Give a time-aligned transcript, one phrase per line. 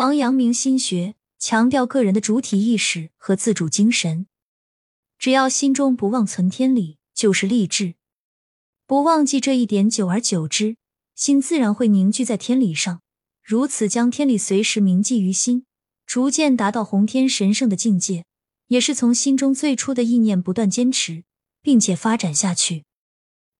[0.00, 4.26] 王阳明心学强调个人的主体意识和自主精神，
[5.18, 7.96] 只要心中不忘存天理，就是立志。
[8.86, 10.78] 不忘记这一点，久而久之，
[11.14, 13.02] 心自然会凝聚在天理上。
[13.44, 15.66] 如此将天理随时铭记于心，
[16.06, 18.24] 逐渐达到宏天神圣的境界，
[18.68, 21.24] 也是从心中最初的意念不断坚持，
[21.60, 22.86] 并且发展下去。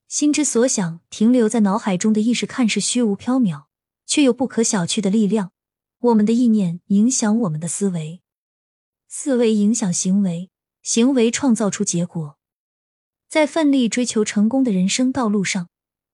[0.09, 3.65] 心之所想，停留在脑海中的意识，看似虚无缥缈，
[4.07, 5.53] 却有不可小觑的力量。
[6.01, 8.23] 我们的意念影响我们的思维，
[9.07, 10.49] 思维影响行为，
[10.83, 12.39] 行为创造出结果。
[13.29, 15.69] 在奋力追求成功的人生道路上，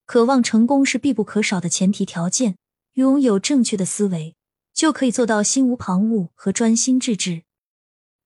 [0.05, 2.57] 渴望成功是必不可少的前提条件。
[2.95, 4.35] 拥有正确的思维，
[4.73, 7.43] 就可以做到心无旁骛和专心致志。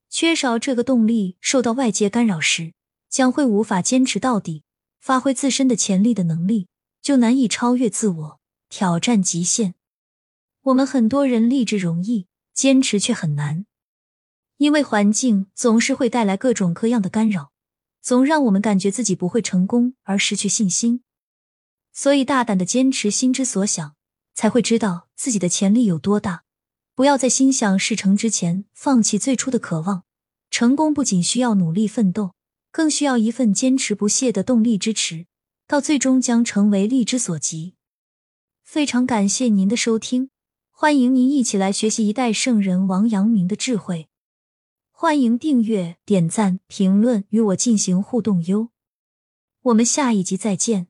[0.09, 2.73] 缺少这个动力，受到外界干扰时，
[3.09, 4.63] 将会无法坚持到底。
[5.01, 6.69] 发挥自身的潜力的能力，
[7.03, 9.75] 就难以超越自我，挑战极限。
[10.63, 13.67] 我们很多人立志容易，坚持却很难，
[14.59, 17.53] 因为环境总是会带来各种各样的干扰，
[18.01, 21.03] 总让我们感觉自己不会成功而失去信心。
[21.93, 23.97] 所以，大胆的坚持心之所想，
[24.35, 26.45] 才会知道自己的潜力有多大。
[26.95, 30.05] 不要在心想事成之前放弃最初的渴望。
[30.51, 32.35] 成功不仅需要努力奋斗。
[32.73, 35.27] 更需要一份坚持不懈的动力支持，
[35.67, 37.75] 到最终将成为力之所及。
[38.63, 40.31] 非常感谢您的收听，
[40.81, 44.09] 欢迎您一起来学习一代圣人王阳明的智慧。
[44.91, 48.71] 欢迎订阅、点赞、评论，与我进行互动哟。
[49.61, 50.90] 我们下一集再见。